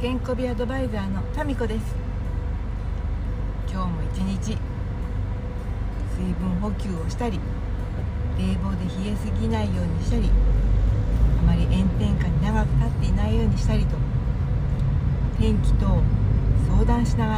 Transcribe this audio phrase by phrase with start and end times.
[0.00, 1.94] 健康美アドバイザーのタミコです。
[3.70, 4.56] 今日も一日
[6.16, 7.38] 水分補給をしたり
[8.38, 10.30] 冷房で冷えすぎないようにしたり
[11.40, 13.96] あまり炎天下に長く立っていないようにしたりと
[15.38, 15.86] 天気と
[16.66, 17.32] 相談しなが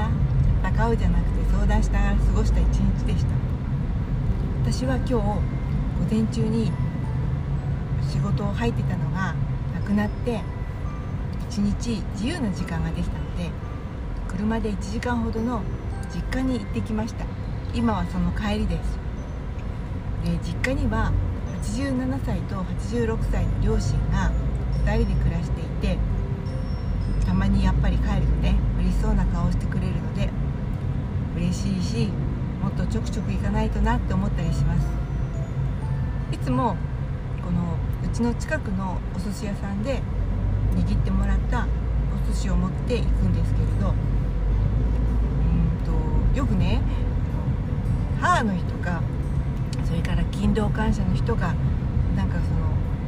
[0.62, 3.33] ら戦うじゃなくて相談しながら過ごした一日でした。
[4.62, 5.42] 私は今日午
[6.09, 6.70] 前中に
[8.09, 9.34] 仕事を入ってたのが
[9.74, 10.42] なくなって
[11.52, 13.51] 1日自由な時間ができたので
[14.27, 15.61] 車で1時間ほどの
[16.15, 17.27] 実家に行ってきました。
[17.75, 18.98] 今はその帰りです。
[20.25, 21.12] で実家には
[21.61, 24.33] 87歳と86歳の両親が
[24.87, 25.98] 2人で暮らしていて
[27.27, 30.30] たまにやっぱり帰るとね嬉しそうな顔をしてくれるので
[31.37, 32.09] 嬉しいし
[32.62, 34.87] もっとちょくちょく行かないとなって思ったりします。
[36.33, 36.77] いつも
[37.45, 40.00] このうちの近くのお寿司屋さんで
[40.77, 41.67] 握ってもらった
[42.28, 43.95] お寿司を持っていくんですけれどうん
[46.34, 46.81] とよくね
[48.20, 49.03] 母の日とか
[49.84, 51.55] それから勤労感謝の日とか
[52.17, 52.61] なんかその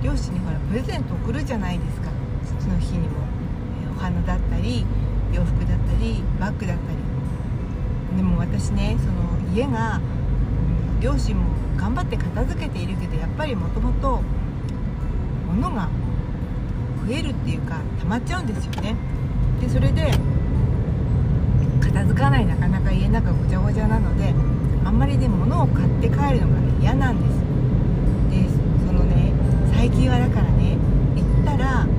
[0.03, 2.11] 両親にほらプレゼント送るじゃないですか。
[2.45, 3.25] 父の日にも、
[3.83, 4.85] えお花だったり
[5.33, 6.99] 洋服だったりバッグだったり。
[8.17, 9.13] でも私ねその
[9.55, 10.01] 家が、う
[10.99, 11.45] ん、両親も
[11.77, 14.21] 頑張って片付けているけどやっぱりもともと
[15.49, 15.89] 物が
[17.07, 18.97] 増えるっていうか溜まっちゃうんですよね。
[19.61, 20.11] でそれで
[21.81, 24.35] 片付かないなかなか家の中ごちゃごちゃなので
[24.85, 27.39] あんまりね物を買って帰るのが嫌なんです。
[28.31, 28.49] で
[28.87, 29.33] そのね
[29.75, 30.77] 最近はだからね
[31.15, 31.91] 行ったらこ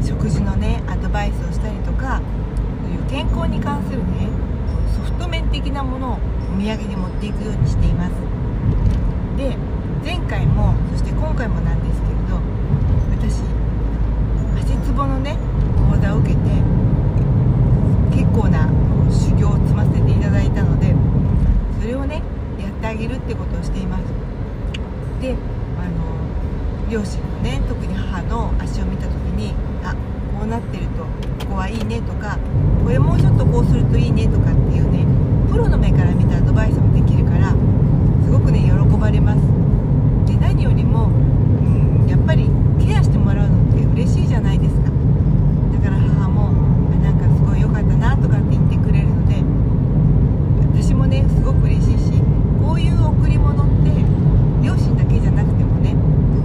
[0.00, 2.20] の食事のねアドバイスをしたりとか
[2.82, 4.28] そういう健康に関するね
[4.94, 6.18] ソフト面的なものを
[6.54, 8.12] お土産に持っていくようにしています。
[9.36, 9.56] で
[10.04, 12.40] 前回もそして今回もなんですけれど
[14.98, 15.36] 足つぼのね
[15.88, 16.40] 講座を受けて
[18.10, 18.66] 結構な
[19.08, 20.92] 修行を積ませていただいたので
[21.80, 22.20] それをね
[22.58, 24.02] やってあげるってことをしています。
[25.22, 25.36] で
[25.78, 29.54] あの両親のね特に母の足を見た時に
[29.84, 29.94] あ
[30.36, 31.04] こうなってると
[31.44, 32.38] ここはいいねとか
[32.82, 35.06] これもうちょっとこうするといいねとかっていうね
[35.50, 37.54] プロの目から見たアドバイスもできるから
[38.24, 39.38] すごくね喜ばれます
[40.26, 42.50] で何よりも、うん、やっぱり
[42.84, 44.90] ケアしてもらうのって嬉しいじゃないですか
[45.72, 46.52] だから母も
[47.02, 49.42] なんかすごい良かったなとかって言ってくれるので
[50.80, 52.22] 私もねすごく嬉しいし
[52.62, 53.90] こういう贈り物って
[54.64, 55.96] 両親だけじゃなくてもね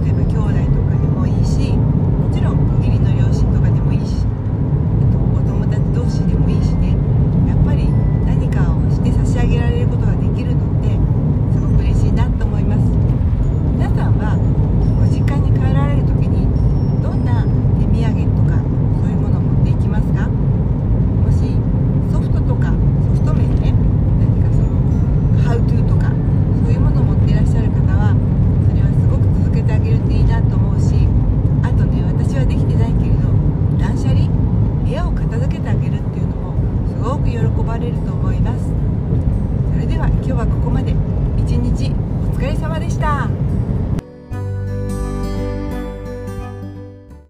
[0.04, 6.96] 例えば兄弟とかでもいいしもちろん義理の両親とかでもいいしあとお友達同士でもいいしね
[7.48, 7.88] やっぱり
[8.26, 10.98] 何かをして差し上げられることができるのって
[11.54, 12.82] すごく嬉しいなと思います
[13.74, 14.38] 皆さんは
[14.98, 16.46] ご実家に帰られる時に
[17.02, 17.42] どんな
[17.78, 18.62] 手土産とか
[19.02, 21.58] そういうものを持っていきますかもし
[22.10, 22.72] ソフトとか
[23.04, 23.74] ソフト面ね
[24.22, 24.78] 何かその
[25.42, 26.14] ハウトゥーとか
[26.64, 28.16] そういうものを持っていらっしゃる方は
[28.70, 30.94] それはすごく続けてあげるといいなと思うし
[31.66, 33.28] あとね私はできてないけれど
[33.76, 36.56] 断捨離部屋を片付けてあげるっていうのも
[36.88, 38.64] すごく喜ばれると思います。
[39.74, 40.94] それでは今日はここまで。
[41.36, 43.28] 一日お疲れ様でした。